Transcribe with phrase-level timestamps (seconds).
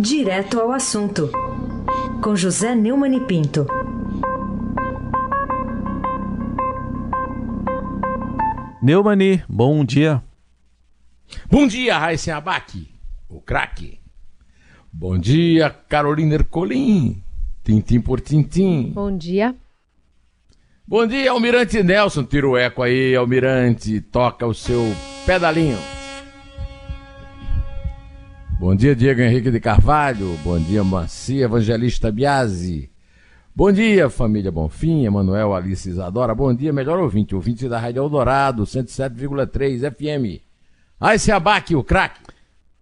[0.00, 1.28] Direto ao assunto,
[2.22, 3.66] com José Neumann e Pinto.
[8.80, 10.22] Neumani, bom dia.
[11.50, 12.88] Bom dia, Raíssen Abac,
[13.28, 13.98] o craque.
[14.92, 17.20] Bom dia, Carolina Ercolim,
[17.64, 18.92] tintim por tintim.
[18.94, 19.52] Bom dia.
[20.86, 24.94] Bom dia, Almirante Nelson, tira o eco aí, Almirante, toca o seu
[25.26, 25.97] pedalinho.
[28.58, 30.36] Bom dia, Diego Henrique de Carvalho.
[30.42, 32.90] Bom dia, Macia Evangelista Biasi.
[33.54, 36.34] Bom dia, família Bonfim, Emanuel Alice Isadora.
[36.34, 40.42] Bom dia, melhor ouvinte, ouvinte da Rádio Eldorado, 107,3 FM.
[40.98, 42.18] Aí se abaque, o craque.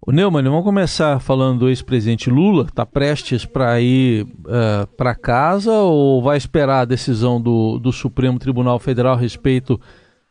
[0.00, 2.64] O Neumann, vamos começar falando do ex-presidente Lula.
[2.64, 7.92] Está prestes para ir uh, eh, para casa ou vai esperar a decisão do, do
[7.92, 9.78] Supremo Tribunal Federal a respeito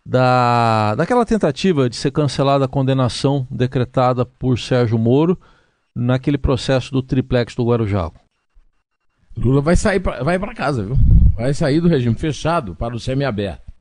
[0.05, 5.39] da, daquela tentativa de ser cancelada a condenação decretada por Sérgio Moro
[5.95, 8.11] naquele processo do triplex do Guarujá.
[9.35, 10.97] Lula vai sair pra, vai para casa, viu?
[11.35, 13.71] Vai sair do regime fechado para o semiaberto,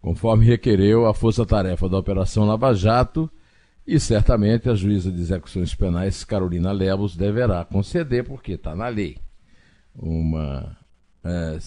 [0.00, 3.30] conforme requereu a força-tarefa da Operação Lava Jato
[3.86, 9.16] e certamente a juíza de execuções penais Carolina Lemos deverá conceder porque está na lei.
[9.94, 10.76] Uma
[11.24, 11.58] é,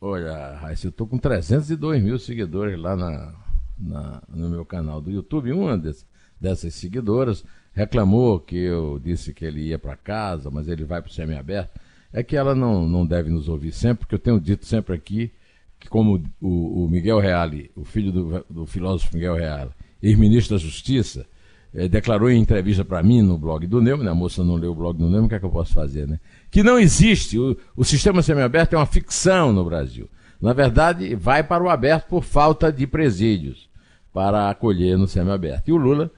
[0.00, 3.34] Olha, Raíssa, eu tô com 302 mil seguidores lá na,
[3.78, 5.52] na, no meu canal do YouTube.
[5.52, 6.04] Uma desse,
[6.40, 11.10] dessas seguidoras reclamou que eu disse que ele ia para casa, mas ele vai para
[11.10, 11.80] o semiaberto.
[12.12, 15.32] É que ela não, não deve nos ouvir sempre, porque eu tenho dito sempre aqui
[15.78, 19.70] que, como o, o Miguel Reale, o filho do, do filósofo Miguel Reale,
[20.02, 21.26] ex-ministro da Justiça,
[21.74, 24.10] eh, declarou em entrevista para mim no blog do Neumann, né?
[24.10, 26.06] a moça não leu o blog do Neumann, o que é que eu posso fazer,
[26.06, 26.18] né?
[26.56, 30.08] Que não existe, o, o sistema semiaberto é uma ficção no Brasil.
[30.40, 33.68] Na verdade, vai para o aberto por falta de presídios
[34.10, 35.68] para acolher no semiaberto.
[35.68, 36.10] E o Lula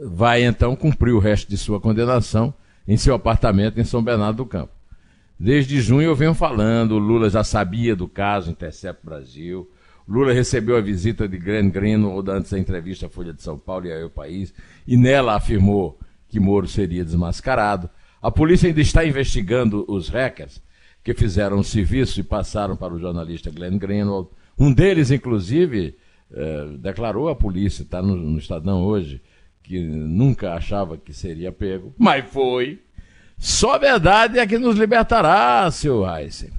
[0.00, 2.54] vai então cumprir o resto de sua condenação
[2.86, 4.72] em seu apartamento em São Bernardo do Campo.
[5.36, 9.68] Desde junho eu venho falando, o Lula já sabia do caso Intercept Brasil,
[10.06, 13.88] Lula recebeu a visita de Glenn Greenwald antes da entrevista à Folha de São Paulo
[13.88, 14.54] e ao País,
[14.86, 15.98] e nela afirmou
[16.28, 17.90] que Moro seria desmascarado.
[18.22, 20.62] A polícia ainda está investigando os hackers
[21.02, 24.28] que fizeram o serviço e passaram para o jornalista Glenn Greenwald.
[24.58, 25.96] Um deles, inclusive,
[26.32, 29.22] eh, declarou à polícia, está no, no Estadão hoje,
[29.62, 32.80] que nunca achava que seria pego, mas foi.
[33.38, 36.50] Só a verdade é que nos libertará, seu Heisen.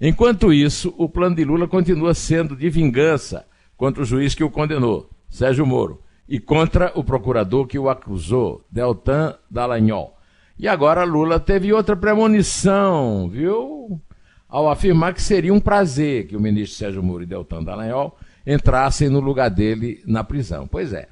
[0.00, 4.50] Enquanto isso, o plano de Lula continua sendo de vingança contra o juiz que o
[4.50, 10.15] condenou, Sérgio Moro, e contra o procurador que o acusou, Deltan Dallagnol.
[10.58, 14.00] E agora Lula teve outra premonição, viu?
[14.48, 19.08] Ao afirmar que seria um prazer que o ministro Sérgio Moro e Deltan Dallagnol entrassem
[19.08, 20.66] no lugar dele na prisão.
[20.66, 21.08] Pois é.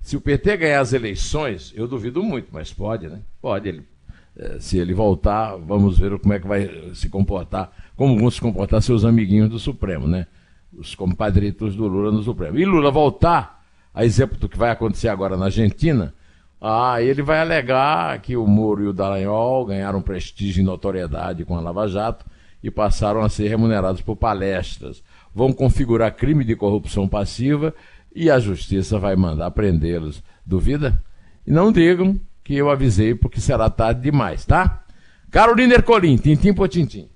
[0.00, 3.22] Se o PT ganhar as eleições, eu duvido muito, mas pode, né?
[3.40, 3.68] Pode.
[3.68, 3.82] Ele,
[4.36, 8.40] eh, se ele voltar, vamos ver como é que vai se comportar como vão se
[8.40, 10.26] comportar seus amiguinhos do Supremo, né?
[10.72, 12.58] Os compadritos do Lula no Supremo.
[12.58, 16.14] E Lula voltar, a exemplo do que vai acontecer agora na Argentina,
[16.60, 21.56] ah, ele vai alegar que o Moro e o Dallagnol ganharam prestígio e notoriedade com
[21.56, 22.24] a Lava Jato
[22.62, 25.02] e passaram a ser remunerados por palestras.
[25.34, 27.74] Vão configurar crime de corrupção passiva
[28.14, 30.22] e a justiça vai mandar prendê-los.
[30.44, 31.02] Duvida?
[31.46, 34.84] E não digam que eu avisei porque será tarde demais, tá?
[35.30, 37.08] Carolina Ercolim, tintim por tintim.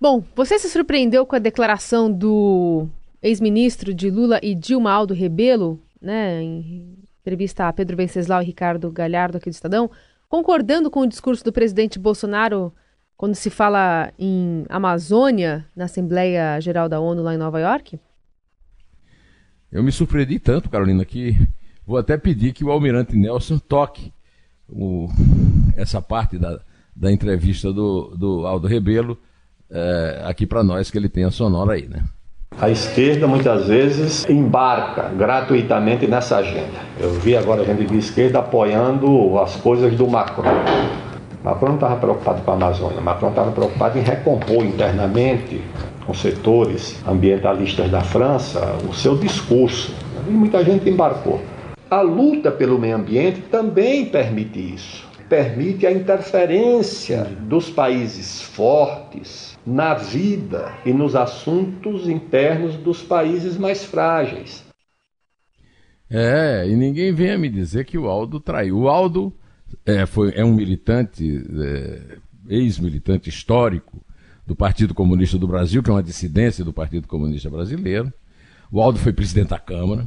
[0.00, 2.88] Bom, você se surpreendeu com a declaração do
[3.22, 8.90] ex-ministro de Lula e Dilma Aldo Rebelo, né, em entrevista a Pedro Venceslau e Ricardo
[8.90, 9.90] Galhardo aqui do Estadão,
[10.28, 12.70] concordando com o discurso do presidente Bolsonaro
[13.16, 17.98] quando se fala em Amazônia na Assembleia Geral da ONU lá em Nova York?
[19.72, 21.34] Eu me surpreendi tanto, Carolina, que
[21.86, 24.12] vou até pedir que o almirante Nelson toque
[24.68, 25.08] o,
[25.76, 26.60] essa parte da,
[26.94, 29.18] da entrevista do, do Aldo Rebelo
[29.70, 32.04] é, aqui para nós, que ele tem a sonora aí, né?
[32.60, 36.78] A esquerda muitas vezes embarca gratuitamente nessa agenda.
[37.00, 40.44] Eu vi agora gente de esquerda apoiando as coisas do Macron.
[41.42, 45.60] Macron não estava preocupado com a Amazônia, Macron estava preocupado em recompor internamente
[46.06, 49.92] com setores ambientalistas da França o seu discurso.
[50.26, 51.40] E muita gente embarcou.
[51.90, 59.94] A luta pelo meio ambiente também permite isso permite a interferência dos países fortes na
[59.94, 64.64] vida e nos assuntos internos dos países mais frágeis.
[66.10, 68.80] É, e ninguém venha me dizer que o Aldo traiu.
[68.80, 69.32] O Aldo
[69.86, 72.18] é, foi, é um militante, é,
[72.48, 74.04] ex-militante histórico
[74.46, 78.12] do Partido Comunista do Brasil, que é uma dissidência do Partido Comunista Brasileiro.
[78.70, 80.06] O Aldo foi presidente da Câmara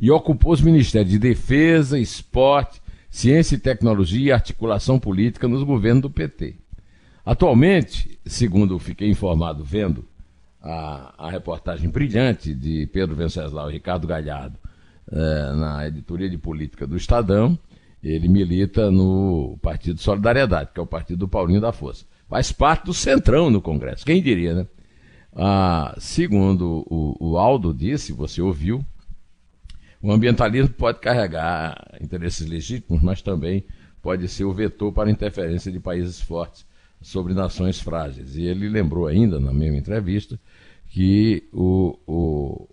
[0.00, 2.82] e ocupou os ministérios de Defesa, Esporte
[3.12, 6.56] ciência e tecnologia e articulação política nos governos do PT.
[7.24, 10.04] Atualmente, segundo fiquei informado vendo
[10.60, 14.58] a, a reportagem brilhante de Pedro Venceslau e Ricardo Galhardo
[15.10, 17.56] eh, na editoria de política do Estadão,
[18.02, 22.04] ele milita no Partido Solidariedade, que é o partido do Paulinho da Força.
[22.28, 24.66] Faz parte do centrão no Congresso, quem diria, né?
[25.34, 28.84] Ah, segundo o, o Aldo disse, você ouviu,
[30.02, 33.64] o ambientalismo pode carregar interesses legítimos, mas também
[34.02, 36.66] pode ser o vetor para interferência de países fortes
[37.02, 38.36] sobre nações frágeis.
[38.36, 40.38] E ele lembrou ainda, na mesma entrevista,
[40.88, 42.68] que o, o,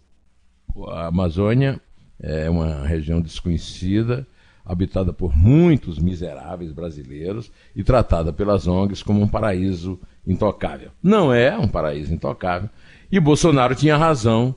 [0.90, 1.80] a Amazônia
[2.22, 4.28] é uma região desconhecida,
[4.66, 10.92] habitada por muitos miseráveis brasileiros e tratada pelas ONGs como um paraíso intocável.
[11.02, 12.70] Não é um paraíso intocável.
[13.12, 14.54] E Bolsonaro tinha razão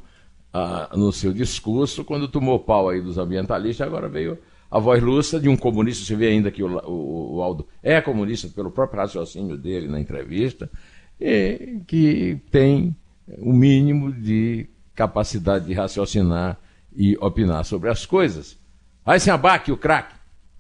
[0.53, 3.87] ah, no seu discurso quando tomou pau aí dos ambientalistas.
[3.87, 4.39] Agora veio
[4.73, 6.03] a voz lúcida de um comunista.
[6.03, 10.01] Você vê ainda que o, o, o Aldo é comunista pelo próprio raciocínio dele na
[10.01, 10.71] entrevista,
[11.21, 12.97] e que tem
[13.39, 16.59] o mínimo de capacidade de raciocinar
[16.97, 18.59] e opinar sobre as coisas.
[19.05, 20.15] Aí se abaque o craque.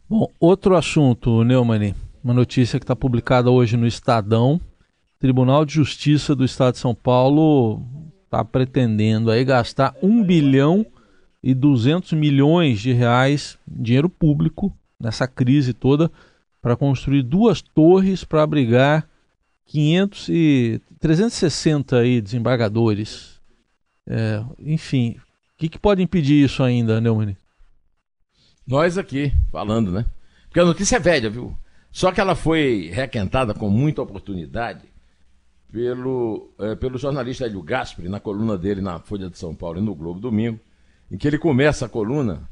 [0.09, 4.61] Bom, outro assunto, Neumann, uma notícia que está publicada hoje no Estadão.
[5.19, 7.83] Tribunal de Justiça do Estado de São Paulo
[8.25, 10.85] está pretendendo aí gastar 1 bilhão
[11.43, 16.11] e 200 milhões de reais, dinheiro público, nessa crise toda,
[16.61, 19.09] para construir duas torres para abrigar
[19.67, 23.41] 500 e 360 aí desembargadores.
[24.07, 25.17] É, enfim,
[25.55, 27.37] o que, que pode impedir isso ainda, Neumann?
[28.67, 30.07] Nós aqui, falando, né?
[30.45, 31.57] Porque a notícia é velha, viu?
[31.91, 34.83] Só que ela foi requentada com muita oportunidade
[35.71, 39.83] pelo, é, pelo jornalista Hélio Gaspari, na coluna dele na Folha de São Paulo e
[39.83, 40.61] no Globo Domingo,
[41.13, 42.49] em que ele começa a coluna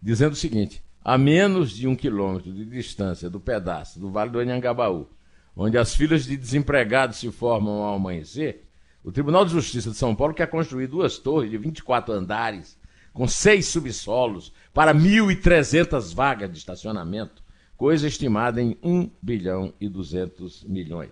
[0.00, 4.38] dizendo o seguinte: a menos de um quilômetro de distância do pedaço do Vale do
[4.38, 5.08] Anhangabaú,
[5.56, 8.68] onde as filas de desempregados se formam ao amanhecer,
[9.02, 12.78] o Tribunal de Justiça de São Paulo quer construir duas torres de 24 andares,
[13.12, 17.42] com seis subsolos, para 1.300 vagas de estacionamento,
[17.76, 21.10] coisa estimada em 1 bilhão e 200 milhões.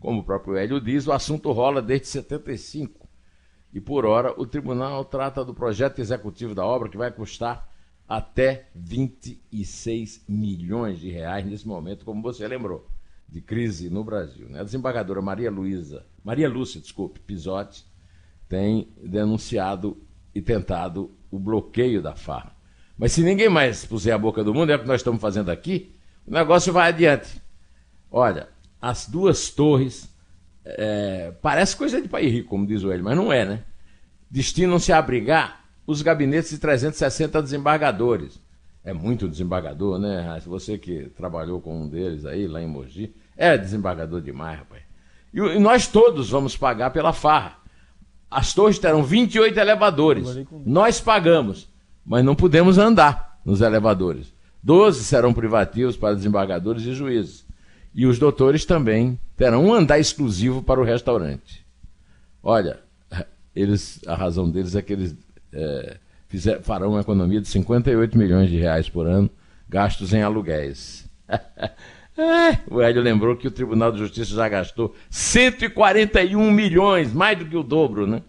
[0.00, 3.07] Como o próprio Hélio diz, o assunto rola desde 75.
[3.72, 7.68] E por hora, o tribunal trata do projeto executivo da obra, que vai custar
[8.08, 12.88] até 26 milhões de reais nesse momento, como você lembrou,
[13.28, 14.48] de crise no Brasil.
[14.48, 14.60] Né?
[14.60, 17.84] A desembargadora Maria Luísa, Maria Lúcia, desculpe, Pisotti,
[18.48, 20.02] tem denunciado
[20.34, 22.48] e tentado o bloqueio da farm.
[22.96, 25.50] Mas se ninguém mais puser a boca do mundo, é o que nós estamos fazendo
[25.50, 25.94] aqui,
[26.26, 27.40] o negócio vai adiante.
[28.10, 28.48] Olha,
[28.80, 30.12] as duas torres,
[30.76, 33.64] é, parece coisa de país rico, como diz o ele, mas não é, né?
[34.30, 38.40] Destinam-se a abrigar os gabinetes de 360 desembargadores.
[38.84, 40.40] É muito desembargador, né?
[40.46, 44.82] Você que trabalhou com um deles aí, lá em Mogi, é desembargador demais, rapaz.
[45.32, 47.56] E, e nós todos vamos pagar pela farra.
[48.30, 50.46] As torres terão 28 elevadores.
[50.64, 51.68] Nós pagamos
[52.08, 54.32] mas não podemos andar nos elevadores.
[54.62, 57.46] Doze serão privativos para desembargadores e juízes.
[57.98, 61.66] E os doutores também terão um andar exclusivo para o restaurante.
[62.40, 62.78] Olha,
[63.56, 65.16] eles, a razão deles é que eles
[65.52, 65.96] é,
[66.28, 69.28] fizer, farão uma economia de 58 milhões de reais por ano
[69.68, 71.10] gastos em aluguéis.
[72.20, 77.44] É, o Hélio lembrou que o Tribunal de Justiça já gastou 141 milhões, mais do
[77.44, 78.22] que o dobro, né?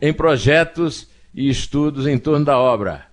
[0.00, 3.06] Em projetos e estudos em torno da obra.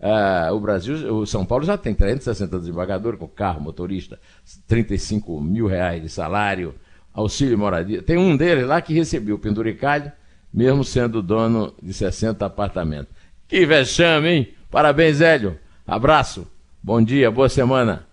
[0.00, 4.18] Uh, o Brasil, o São Paulo já tem 360 desembargadores com carro, motorista,
[4.66, 6.74] 35 mil reais de salário,
[7.12, 8.02] auxílio moradia.
[8.02, 10.10] Tem um deles lá que recebeu o penduricalho,
[10.52, 13.12] mesmo sendo dono de 60 apartamentos.
[13.46, 14.48] Que vexame, hein?
[14.70, 15.58] Parabéns, Hélio.
[15.86, 16.46] Abraço.
[16.82, 18.06] Bom dia, boa semana.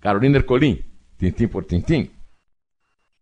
[0.00, 0.82] Carolina Ercolim,
[1.18, 2.10] tintim por tintim.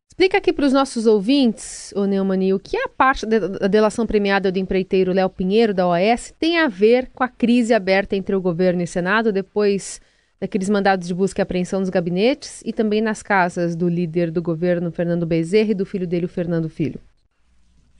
[0.08, 4.50] Explica aqui para os nossos ouvintes, ô Neumani, o que a parte da delação premiada
[4.50, 8.40] do empreiteiro Léo Pinheiro, da OAS, tem a ver com a crise aberta entre o
[8.40, 10.00] governo e o Senado depois
[10.40, 14.40] daqueles mandados de busca e apreensão nos gabinetes e também nas casas do líder do
[14.40, 17.00] governo, Fernando Bezerra, e do filho dele, o Fernando Filho.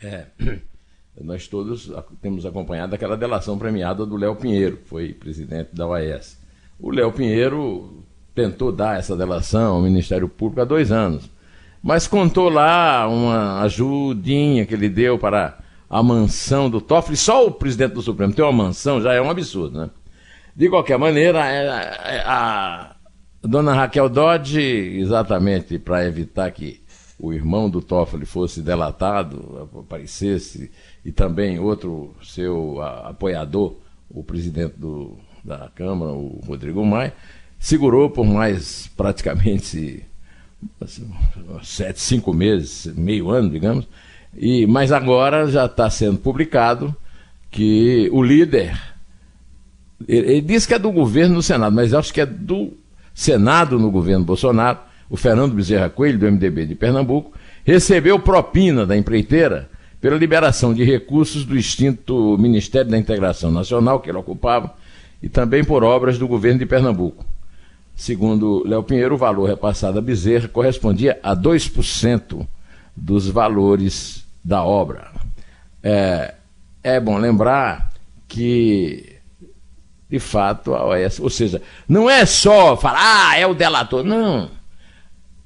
[0.01, 0.27] É,
[1.21, 6.39] nós todos temos acompanhado aquela delação premiada do Léo Pinheiro, que foi presidente da OAS.
[6.79, 8.03] O Léo Pinheiro
[8.35, 11.36] tentou dar essa delação ao Ministério Público há dois anos
[11.83, 17.17] mas contou lá uma ajudinha que ele deu para a mansão do Toffoli.
[17.17, 19.91] Só o presidente do Supremo ter uma mansão já é um absurdo, né?
[20.55, 22.97] De qualquer maneira, a, é, é, a
[23.43, 26.81] dona Raquel Dodge, exatamente para evitar que
[27.19, 30.71] o irmão do Toffoli fosse delatado, aparecesse,
[31.05, 33.77] e também outro seu apoiador,
[34.11, 37.15] o presidente do, da Câmara, o Rodrigo Maia,
[37.59, 40.05] segurou por mais praticamente
[41.63, 43.87] sete, cinco meses, meio ano, digamos,
[44.37, 46.95] e, mas agora já está sendo publicado
[47.51, 48.79] que o líder,
[50.07, 52.73] ele, ele diz que é do governo no Senado, mas acho que é do
[53.15, 57.33] Senado no governo Bolsonaro, o Fernando Bezerra Coelho, do MDB de Pernambuco,
[57.65, 59.71] recebeu propina da empreiteira
[60.01, 64.75] pela liberação de recursos do extinto Ministério da Integração Nacional, que ele ocupava,
[65.23, 67.25] e também por obras do governo de Pernambuco.
[67.97, 72.47] Segundo Léo Pinheiro, o valor repassado a Bezerra correspondia a 2%
[72.95, 75.11] dos valores da obra.
[75.83, 76.35] É,
[76.85, 77.91] é bom lembrar
[78.29, 79.17] que,
[80.11, 84.05] de fato, a OAS, ou seja, não é só falar, ah, é o delator.
[84.05, 84.51] Não.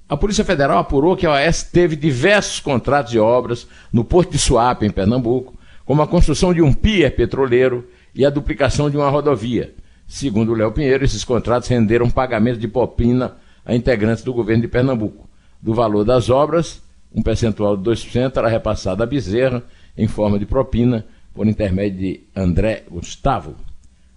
[0.09, 4.39] A Polícia Federal apurou que a OAS teve diversos contratos de obras no Porto de
[4.39, 5.55] Suape, em Pernambuco,
[5.85, 9.73] como a construção de um pier petroleiro e a duplicação de uma rodovia.
[10.11, 15.31] Segundo Léo Pinheiro, esses contratos renderam pagamento de propina a integrantes do governo de Pernambuco.
[15.63, 16.83] Do valor das obras,
[17.15, 19.63] um percentual de 2% era repassado a Bezerra
[19.97, 23.55] em forma de propina por intermédio de André Gustavo.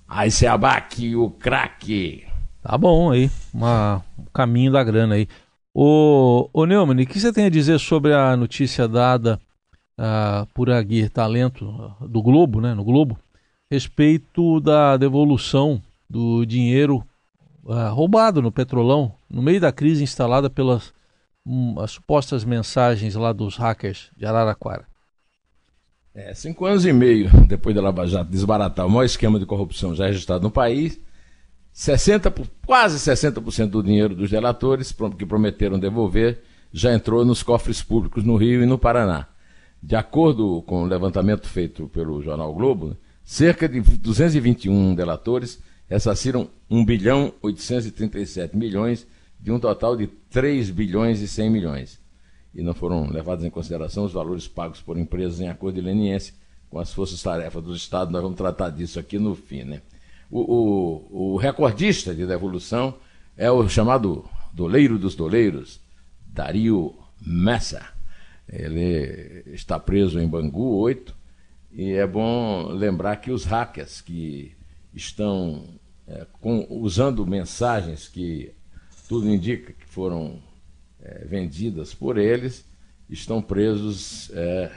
[0.07, 2.23] Aí se abaque o craque.
[2.63, 5.27] Tá bom aí, uma, um caminho da grana aí.
[5.75, 9.39] O, o Neumann, o que você tem a dizer sobre a notícia dada
[9.99, 13.15] uh, por Aguirre Talento do Globo, né, no Globo,
[13.73, 17.03] respeito da devolução do dinheiro
[17.63, 20.93] uh, roubado no Petrolão, no meio da crise instalada pelas
[21.43, 24.85] um, as supostas mensagens lá dos hackers de Araraquara.
[26.13, 29.95] É, cinco anos e meio depois da Lava Jato desbaratar o maior esquema de corrupção
[29.95, 30.99] já registrado no país,
[31.71, 32.31] 60,
[32.67, 38.35] quase 60% do dinheiro dos delatores que prometeram devolver já entrou nos cofres públicos no
[38.35, 39.25] Rio e no Paraná.
[39.81, 46.85] De acordo com o levantamento feito pelo jornal Globo, cerca de 221 delatores ressarciram 1
[46.85, 49.07] bilhão 837 milhões
[49.39, 51.99] de um total de 3 bilhões e 100 milhões.
[52.53, 56.33] E não foram levados em consideração os valores pagos por empresas em acordo leniense
[56.69, 58.11] com as forças-tarefas do Estado.
[58.11, 59.63] Nós vamos tratar disso aqui no fim.
[59.63, 59.81] Né?
[60.29, 60.39] O,
[61.11, 62.95] o, o recordista de devolução
[63.35, 65.79] é o chamado doleiro dos doleiros,
[66.27, 67.85] Dario Messa.
[68.47, 71.22] Ele está preso em Bangu 8
[71.73, 74.55] e é bom lembrar que os hackers que
[74.93, 75.67] estão
[76.07, 78.53] é, com, usando mensagens que
[79.07, 80.39] tudo indica que foram
[81.01, 82.63] é, vendidas por eles,
[83.09, 84.71] estão presos é,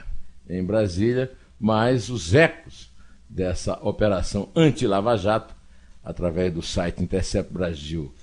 [0.49, 2.91] em Brasília, mas os ecos
[3.29, 5.55] dessa operação anti-Lava Jato,
[6.03, 8.13] através do site Intercept Brasil,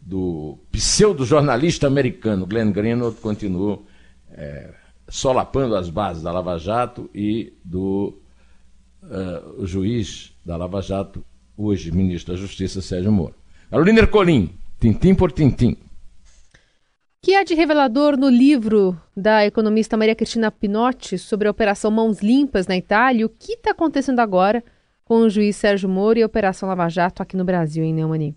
[0.00, 3.84] do pseudo-jornalista americano Glenn Greenwald, continuam
[4.30, 4.74] é,
[5.08, 8.18] solapando as bases da Lava Jato e do
[9.02, 11.24] uh, juiz da Lava Jato,
[11.56, 13.34] hoje ministro da Justiça, Sérgio Moro.
[13.70, 15.76] Carolina Ercolim, tintim por tintim.
[17.20, 22.20] que há de revelador no livro da economista Maria Cristina Pinotti sobre a Operação Mãos
[22.20, 23.26] Limpas na Itália?
[23.26, 24.62] O que está acontecendo agora
[25.04, 28.36] com o juiz Sérgio Moro e a Operação Lava Jato aqui no Brasil, em Neumani?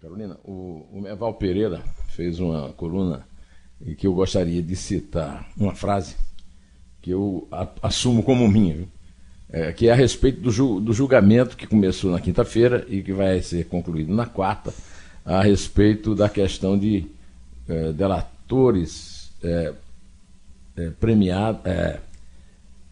[0.00, 3.26] Carolina, o, o Meval Pereira fez uma coluna
[3.96, 6.16] que eu gostaria de citar uma frase
[7.02, 7.46] que eu
[7.82, 8.88] assumo como minha.
[9.48, 13.12] É, que é a respeito do, ju, do julgamento que começou na quinta-feira e que
[13.12, 14.74] vai ser concluído na quarta,
[15.24, 17.06] a respeito da questão de
[17.68, 19.72] é, delatores é,
[20.76, 21.60] é premiados.
[21.64, 22.00] É,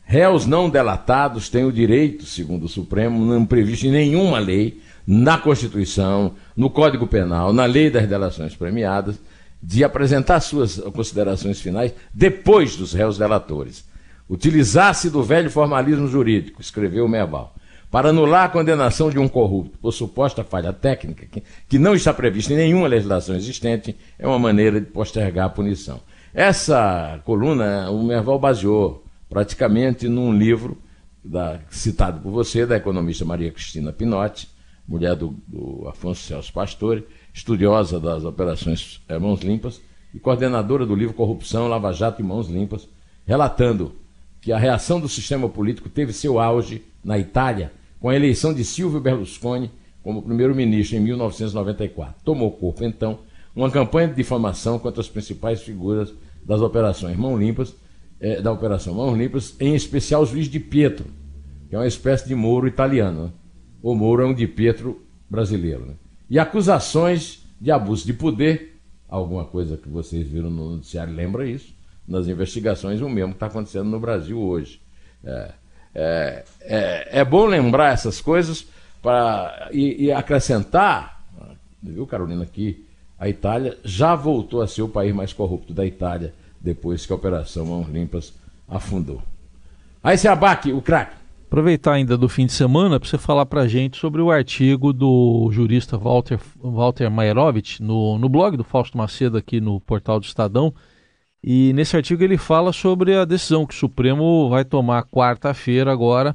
[0.04, 5.36] réus não delatados têm o direito, segundo o Supremo, não previsto em nenhuma lei, na
[5.36, 9.18] Constituição, no Código Penal, na lei das delações premiadas,
[9.66, 13.84] de apresentar suas considerações finais depois dos réus delatores
[14.28, 17.54] utilizasse do velho formalismo jurídico, escreveu Merval,
[17.90, 22.12] para anular a condenação de um corrupto por suposta falha técnica, que, que não está
[22.12, 26.00] prevista em nenhuma legislação existente, é uma maneira de postergar a punição.
[26.32, 30.76] Essa coluna o Merval baseou praticamente num livro
[31.24, 34.48] da, citado por você, da economista Maria Cristina Pinotti,
[34.86, 39.82] mulher do, do Afonso Celso Pastore, estudiosa das operações é, Mãos Limpas
[40.14, 42.88] e coordenadora do livro Corrupção, Lava Jato e Mãos Limpas,
[43.26, 43.92] relatando
[44.40, 48.64] que a reação do sistema político teve seu auge na Itália com a eleição de
[48.64, 49.70] Silvio Berlusconi
[50.02, 52.14] como primeiro-ministro em 1994.
[52.22, 53.20] Tomou corpo, então,
[53.56, 56.12] uma campanha de difamação contra as principais figuras
[56.44, 57.74] das operações Mão Limpas,
[58.20, 61.06] eh, da Operação Mãos Limpas, em especial o juiz de Pietro,
[61.68, 63.24] que é uma espécie de Moro italiano.
[63.24, 63.30] Né?
[63.82, 65.86] O Moro é um de Pietro brasileiro.
[65.86, 65.94] Né?
[66.28, 71.74] E acusações de abuso de poder, alguma coisa que vocês viram no noticiário lembra isso,
[72.06, 74.80] nas investigações o mesmo que está acontecendo no Brasil hoje.
[75.22, 75.52] É,
[75.94, 78.66] é, é, é, bom lembrar essas coisas
[79.00, 81.14] para e, e, acrescentar
[81.90, 82.86] viu, Carolina, que
[83.18, 87.16] a Itália já voltou a ser o país mais corrupto da Itália depois que a
[87.16, 88.32] Operação Mãos Limpas
[88.68, 89.22] afundou.
[90.02, 91.16] Aí se abaque, o craque.
[91.54, 94.92] Aproveitar ainda do fim de semana para você falar para a gente sobre o artigo
[94.92, 100.24] do jurista Walter, Walter Mairovich no, no blog do Fausto Macedo aqui no portal do
[100.24, 100.74] Estadão.
[101.40, 106.34] E nesse artigo ele fala sobre a decisão que o Supremo vai tomar quarta-feira agora,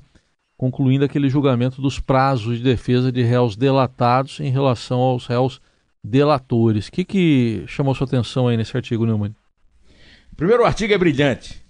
[0.56, 5.60] concluindo aquele julgamento dos prazos de defesa de réus delatados em relação aos réus
[6.02, 6.88] delatores.
[6.88, 9.36] O que, que chamou sua atenção aí nesse artigo, Neumann?
[10.38, 11.62] Primeiro, o artigo é brilhante.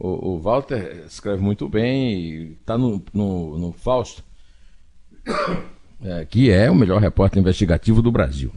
[0.00, 4.22] O, o Walter escreve muito bem está no, no, no, Fausto,
[6.00, 8.52] é, que é o melhor repórter investigativo do Brasil.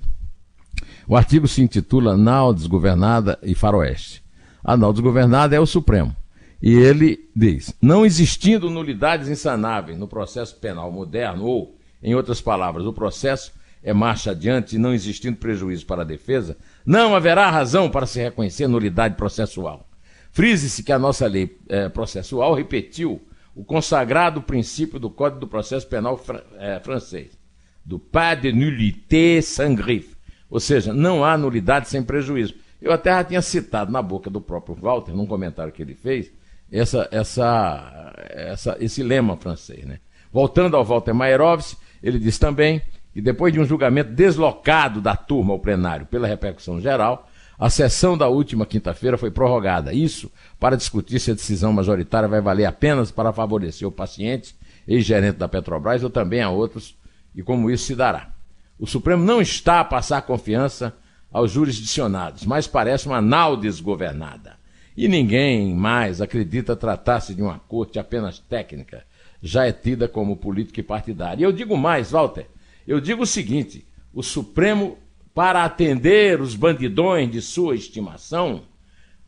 [1.08, 4.24] O artigo se intitula Nau Desgovernada e Faroeste.
[4.64, 6.16] A Nau Desgovernada é o Supremo.
[6.62, 12.86] E ele diz: não existindo nulidades insanáveis no processo penal moderno, ou, em outras palavras,
[12.86, 13.52] o processo
[13.84, 16.56] é marcha adiante e não existindo prejuízo para a defesa,
[16.86, 19.88] não haverá razão para se reconhecer nulidade processual.
[20.32, 23.22] Frise-se que a nossa lei é, processual repetiu
[23.54, 26.20] o consagrado princípio do Código do Processo Penal
[26.58, 27.38] é, francês,
[27.86, 30.16] do pas de nullité sans griffe,
[30.50, 32.56] ou seja, não há nulidade sem prejuízo.
[32.82, 36.32] Eu até já tinha citado na boca do próprio Walter, num comentário que ele fez,
[36.72, 39.86] essa, essa, essa, esse lema francês.
[39.86, 40.00] Né?
[40.32, 42.82] Voltando ao Walter Mairovski, ele diz também
[43.14, 47.30] que depois de um julgamento deslocado da turma ao plenário pela repercussão geral,
[47.62, 49.94] a sessão da última quinta-feira foi prorrogada.
[49.94, 54.56] Isso para discutir se a decisão majoritária vai valer apenas para favorecer o paciente,
[54.88, 56.98] ex-gerente da Petrobras, ou também a outros,
[57.36, 58.32] e como isso se dará.
[58.80, 60.92] O Supremo não está a passar confiança
[61.32, 64.56] aos jurisdicionados, mas parece uma nau desgovernada.
[64.98, 69.04] E ninguém mais acredita tratar-se de uma corte apenas técnica,
[69.40, 71.44] já é tida como política e partidária.
[71.44, 72.48] E eu digo mais, Walter,
[72.88, 74.98] eu digo o seguinte: o Supremo
[75.34, 78.64] para atender os bandidões de sua estimação,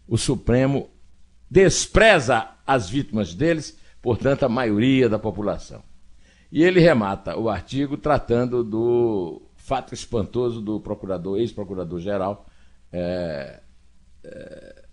[0.07, 0.89] o Supremo
[1.49, 5.81] despreza as vítimas deles, portanto, a maioria da população.
[6.51, 12.45] E ele remata o artigo tratando do fato espantoso do procurador, ex-procurador-geral
[12.91, 13.61] é,
[14.23, 14.83] é,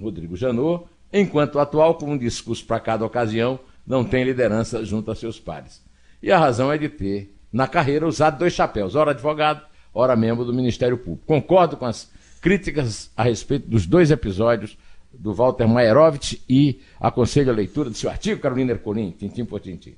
[0.00, 5.14] Rodrigo Janot, enquanto atual, com um discurso para cada ocasião, não tem liderança junto a
[5.14, 5.84] seus pares.
[6.22, 10.44] E a razão é de ter, na carreira, usado dois chapéus, ora advogado ora membro
[10.44, 11.24] do Ministério Público.
[11.26, 12.10] Concordo com as
[12.42, 14.76] críticas a respeito dos dois episódios
[15.12, 19.94] do Walter Maierovitch e aconselho a leitura do seu artigo, Carolina Ercolim, tintim por tintim.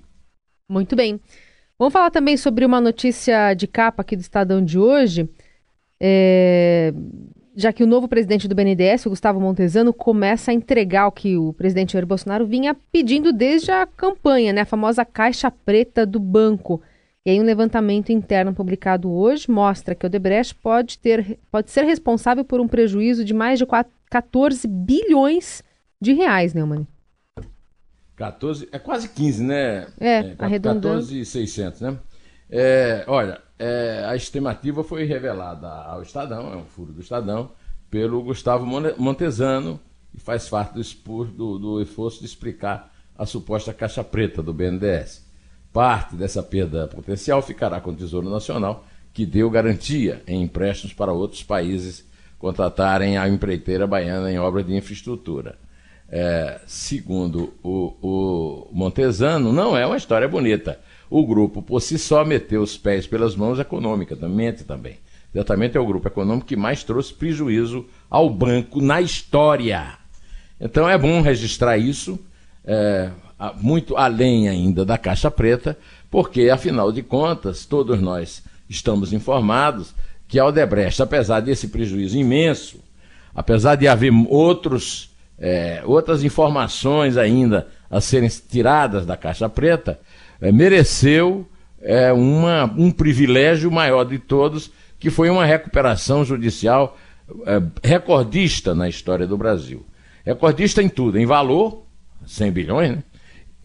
[0.69, 1.19] Muito bem.
[1.79, 5.29] Vamos falar também sobre uma notícia de capa aqui do Estadão de hoje.
[6.01, 6.93] É...
[7.59, 11.39] Já que o novo presidente do BNDES, o Gustavo Montezano, começa a entregar o que
[11.39, 14.61] o presidente Jair Bolsonaro vinha pedindo desde a campanha, né?
[14.61, 16.83] a famosa caixa preta do banco.
[17.27, 21.83] E aí um levantamento interno publicado hoje mostra que o Odebrecht pode, ter, pode ser
[21.83, 25.61] responsável por um prejuízo de mais de 4, 14 bilhões
[26.01, 26.87] de reais, Neumann.
[28.15, 29.89] 14, é quase 15, né?
[29.99, 31.01] É, é arredondando.
[31.01, 31.99] 14,600, né?
[32.49, 37.51] É, olha, é, a estimativa foi revelada ao Estadão, é um furo do Estadão,
[37.91, 39.81] pelo Gustavo Montesano,
[40.15, 45.26] e faz parte do, do, do esforço de explicar a suposta caixa preta do BNDES.
[45.77, 51.13] Parte dessa perda potencial ficará com o Tesouro Nacional, que deu garantia em empréstimos para
[51.13, 52.03] outros países
[52.39, 55.59] contratarem a empreiteira baiana em obras de infraestrutura.
[56.09, 60.81] É, segundo o, o Montesano, não é uma história bonita.
[61.11, 64.97] O grupo, por si só, meteu os pés pelas mãos economicamente também.
[65.31, 69.99] Certamente é o grupo econômico que mais trouxe prejuízo ao banco na história.
[70.59, 72.19] Então é bom registrar isso.
[72.65, 73.11] É,
[73.61, 75.79] muito além ainda da caixa preta,
[76.11, 79.95] porque, afinal de contas, todos nós estamos informados
[80.29, 82.81] que a Odebrecht, apesar desse prejuízo imenso,
[83.35, 90.01] apesar de haver outros, é, outras informações ainda a serem tiradas da caixa preta,
[90.41, 91.47] é, mereceu
[91.81, 96.99] é, uma, um privilégio maior de todos, que foi uma recuperação judicial
[97.47, 99.85] é, recordista na história do Brasil.
[100.25, 101.85] Recordista em tudo, em valor,
[102.27, 103.03] 100 bilhões, né?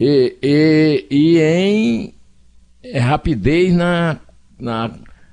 [0.04, 2.14] E, e, e em
[2.84, 4.18] é, rapidez na,
[4.60, 4.90] na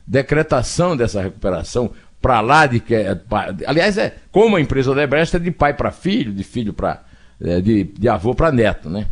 [0.07, 3.18] decretação dessa recuperação para lá de que é,
[3.66, 7.02] aliás é como a empresa Odebrecht é de pai para filho de filho para
[7.40, 9.07] é, de, de avô para neto né?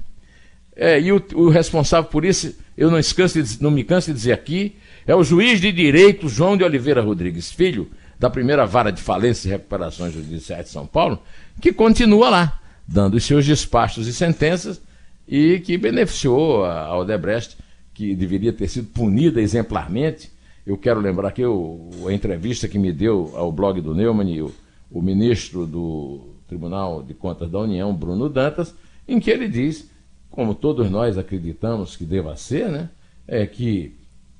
[0.77, 4.14] É, e o, o, responsável por isso eu não, escanso de, não me canso de
[4.14, 8.90] dizer aqui é o juiz de direito João de Oliveira Rodrigues filho da primeira vara
[8.90, 11.23] de falência e recuperações judiciais de São Paulo
[11.62, 14.85] que continua lá dando os seus despachos e sentenças
[15.27, 17.57] e que beneficiou a Odebrecht,
[17.93, 20.31] que deveria ter sido punida exemplarmente,
[20.67, 24.53] Eu quero lembrar o, a entrevista que me deu ao blog do Neumann o,
[24.91, 28.75] o ministro do Tribunal de Contas da União, Bruno Dantas,
[29.07, 29.89] em que ele diz,
[30.29, 32.91] como todos nós acreditamos que deva ser, né,
[33.29, 33.95] é que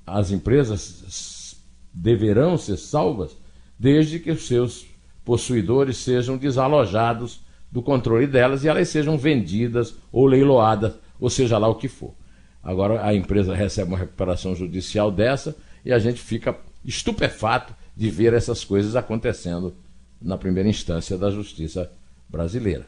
[0.05, 1.57] as empresas
[1.95, 3.37] deverão ser salvas
[3.79, 4.85] desde que os seus
[5.25, 11.69] possuidores sejam desalojados do controle delas e elas sejam vendidas ou leiloadas, ou seja lá
[11.69, 12.15] o que for.
[12.63, 18.35] Agora a empresa recebe uma recuperação judicial dessa e a gente fica estupefato de ver
[18.35, 19.75] essas coisas acontecendo
[20.21, 21.91] na primeira instância da justiça
[22.29, 22.87] brasileira.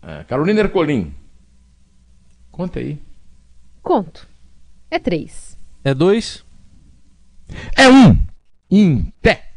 [0.00, 1.12] Ah, Carolina Ercolim,
[2.50, 3.00] conta aí.
[3.82, 4.26] Conto.
[4.90, 5.58] É três.
[5.84, 6.44] É dois?
[7.76, 8.18] É um.
[8.70, 9.47] Em pé.